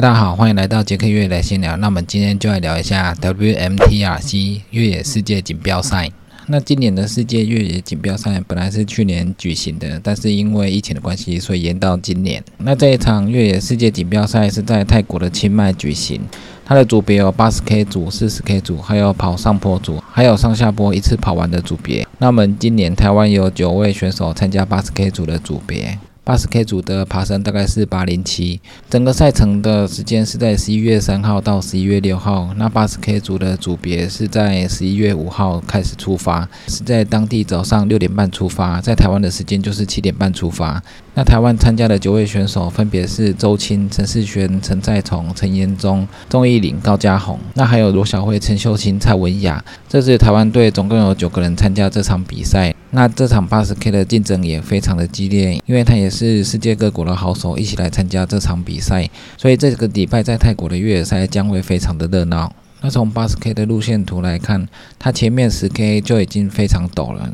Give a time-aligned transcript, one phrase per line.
[0.00, 1.76] 大家好，欢迎来到杰克越野来闲聊。
[1.76, 6.08] 那我们今天就来聊一下 WMTRC 越野世界锦标赛。
[6.46, 12.40] 那今年的世界越野锦标赛本来是去年举行的，但是因为疫情的关系，所以延到今年。
[12.58, 16.20] 那这一场越野世界锦标赛是在泰国的清迈举行，
[16.64, 22.06] 它的组别有八十 K 组、四十 K 组，还有跑上坡组，还有上下坡一次跑完的组别。
[22.18, 25.98] 那我们今年台湾有九位选手参加八十 K 组的组别。
[26.28, 32.50] 八十 K 组的爬升大概是八零七，整个赛程的时间是在十一月三号到十一月六号。
[32.58, 40.82] 那八十 K 组的组别是在十一月五号开始出发，是在当地早上六点半出发，在台湾的时间就是七点半出发。
[41.14, 49.64] 那台湾参加的九位选手分别是周青、陈世璇、陈在崇、陈延忠、钟义林、高家宏，那还有罗小慧、陈秀清、蔡文雅。
[49.88, 52.74] 这是台湾队总共有九个人参加这场比赛。
[52.90, 62.52] 那这场八十 K 的竞争也非常的激烈，因为它也是世界各国的好手一起来参加这场比赛，所以这个礼拜在泰国的越野赛将会非常的热闹。
[62.80, 64.66] 那从八十 K 的路线图来看，
[64.98, 67.28] 它前面十 K 就已经非常陡了。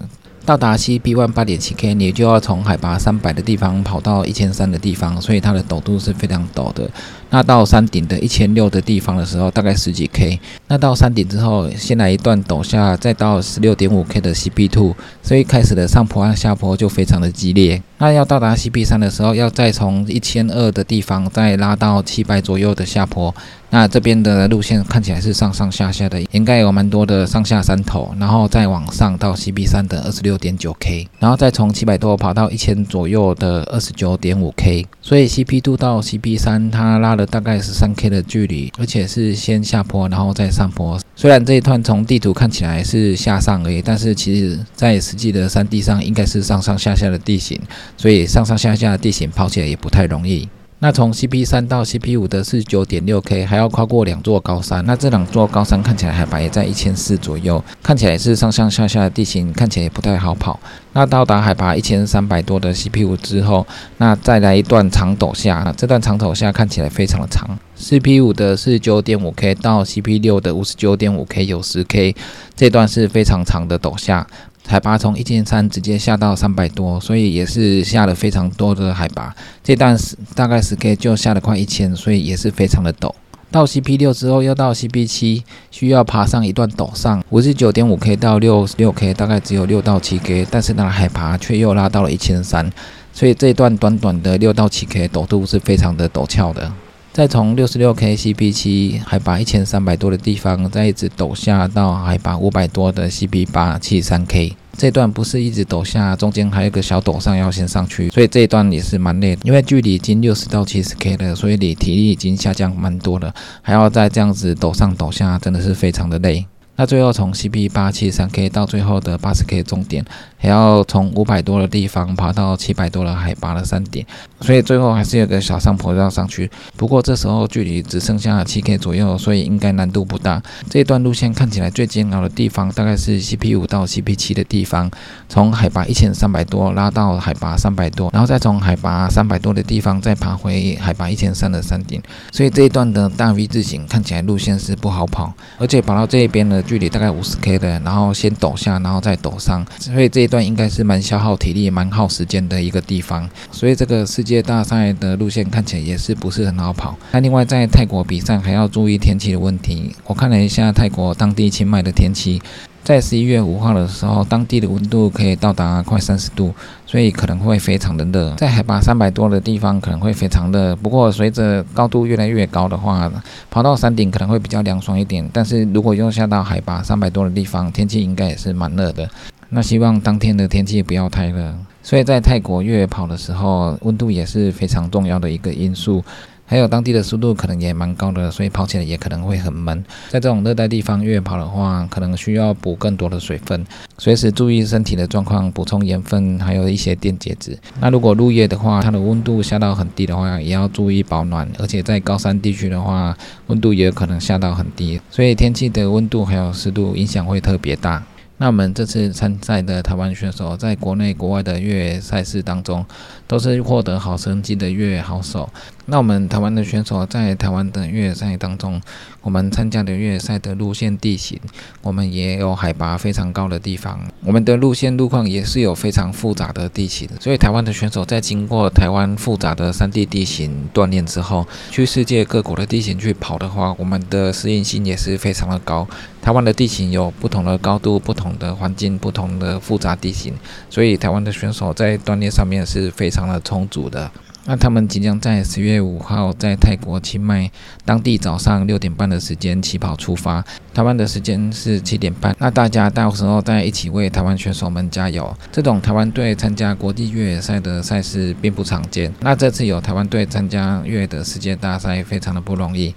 [0.47, 6.91] 到达 CP One 八点七 K，你就要从海拔三百的地方跑到一千三的地方，所以它的陡度是非常陡的。
[7.35, 10.39] 那到山顶的一千六的地方的时候，大概十几 K。
[10.69, 17.83] 那到山顶之后，先来一段陡下，再到十六点五 K 的 CP Two，所以开始的上坡和下坡就非常的激烈。
[17.99, 23.35] 那要到达 CP 三的时候，要再从一千二的地方再拉到七百左右的下坡。
[23.71, 34.87] 那这边的路线看起来是上上下下的，应该有蛮多的上下山头，然后再往上到 CP 三的二十六点九 K，然后再从七百多跑到一千左右的二十九点五 K。
[35.03, 41.01] 所以 CP Two 到 CP 三，它拉了大概是三 K 的距离，而且是先下坡，然后再上坡。
[41.17, 47.61] 虽然这一段从地图看起来是下上而已，但是其实在实际的山地上应该是上上下下的地形，
[47.97, 50.49] 所以上上下下的地形跑起来也不太容易。
[50.81, 54.85] 那从 CP 三到 CP 五的是九点六 K，还要跨过两座高山。
[54.85, 60.61] 那这两座高山看起来海拔也在一千四左右，看起来是上上下下的地形，看起来也不太好跑。
[60.93, 67.59] 那到达海拔一千三百多的 CP 五之后，那再来一段长陡下，这段长陡下看起来非常的长。
[67.79, 72.15] CP 五的是九点五 K 到 CP 六的五十九点五 K 有十 K，
[72.55, 74.27] 这段是非常长的陡下。
[74.67, 79.35] 海拔从一千三直接下到三百多，所以也是下了非常多的海拔。
[79.63, 83.13] 这段是大概十 K 就下了快一千，所以也是非常的陡。
[83.51, 92.69] 到 CP 六之后，要到 CP 七，需要爬上一段陡上，五十九点五 K 到六十六 K，大概只有六到七 K，但是它的海拔却又拉到了一千三，
[93.13, 96.73] 所以这段短短的六到七 K 陡度是非常的陡峭的。
[97.15, 109.43] 再从六十六 K CP 七海拔一千三百多的地方，再一直抖下到海拔五百多的 CP 八七三 K，这段不是一直抖下，中间还有个小抖上要先上去，所以这一段也是蛮累的。
[109.45, 113.33] 因为距离已经六十到七十 K 了，所以你体力已经下降蛮多了，
[113.63, 116.45] 还要再这样子抖上抖下，真的是非常的累。
[116.77, 120.05] 那最后从 CP 八七三 K 到最后的八十 K 终点，
[120.37, 124.05] 还要从五百多的地方爬到七百多的海拔的山顶，
[124.41, 126.51] 所以最后还是有个小上坡要上去。
[126.77, 130.43] 不过这时候距离只剩下七 K 左右，所以应该难度不大。
[130.69, 134.91] 这一段路线看起来最煎熬的地方，大概是 CP 五到 CP 七的地方，
[135.29, 142.03] 从海拔一千三百多拉到海拔三百多，然后再从海拔三百多的地方再爬回海拔一千三的山顶。
[142.33, 146.63] 所以这一段的大 V 字形看起来路线是不好跑，而且跑到这一边呢。
[146.65, 153.29] 距离大概五十 K 的，然后先抖下，然后再抖上，所以这一段应该是蛮消耗体力、蛮耗时间的一个地方。
[153.53, 156.97] 所以这个世界大赛的路线看起来也是不是很好跑。
[157.13, 159.95] 那另外在泰国比赛还要注意天气的问题。
[160.07, 162.41] 我看了一下泰国当地清迈的天气。
[162.85, 168.35] 在十一月五号的时候，当地的温度可以到达快三十度，所以可能会非常的热。
[168.35, 173.11] 在海拔三百多的地方可能会非常热，不过随着高度越来越高的话，
[173.51, 175.27] 跑到山顶可能会比较凉爽一点。
[175.33, 179.09] 但是如果又下到海拔三百多的地方，天气应该也是蛮热的。
[179.49, 181.55] 那希望当天的天气不要太热。
[181.83, 186.05] 所以在泰国越野跑的时候，温度也是非常重要的一个因素。
[186.47, 189.85] 还有当地的速度可能也蛮高的，所以跑起来也可能会很闷。
[190.11, 193.65] 在这种热带地方越跑的话，可能需要补更多的水分，
[193.99, 197.59] 随时注意身体的状况，补充盐分，还有一些电解质。
[197.81, 201.49] 那如果入夜的话，它的温度下到很低的话，也要注意保暖。
[201.59, 203.17] 而且在高山地区的话，
[203.47, 208.03] 温度也有可能下到很低，所以天气的温度还有湿度影响会特别大。
[208.37, 212.85] 那我们这次参赛的台湾选手，在国内国外的越野赛事当中，
[213.29, 215.49] 都是获得好成绩的越野好手。
[215.87, 218.81] 那我们台湾的选手在台湾的越野赛当中，
[219.21, 221.39] 我们参加的越野赛的路线地形，
[221.83, 227.09] 我们也有海拔非常高的地方，我们的路线路况也是有非常复杂的地形。
[227.21, 235.87] 所以台湾的选手在经过台湾复杂的山地地形锻炼之后，去世界各国的地形去跑的话，我们的适应性也是非常的高。
[236.25, 240.33] 台湾的地形有不同的高度、不同的环境、不同的复杂地形，
[240.71, 244.11] 所以台湾的选手在锻炼上面是非常的充足的。
[244.47, 247.51] 那他们即将在十月五号在泰国清迈
[247.85, 250.43] 当地早上六点半的时间起跑出发，
[250.73, 252.35] 台湾的时间是七点半。
[252.39, 255.35] 那大家到时候再一起为台湾选手们加油。
[255.53, 259.13] 这种台湾队参加国际越野赛的赛事并不常见。
[259.21, 262.95] 那这次有台湾队参加越野的世界大赛，非常的不容易。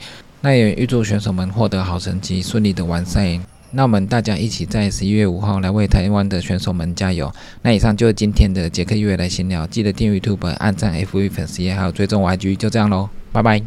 [0.47, 3.37] 那也预祝选手们获得好成绩，顺利的完赛。
[3.71, 7.29] 那我们大家一起在十一月五号来为台湾的选手们加油。
[7.63, 13.61] 那以上就是今天的杰克越来闲聊，记得订阅吐粉、按赞 FV 粉丝也好追踪 YG，就这样喽，拜拜。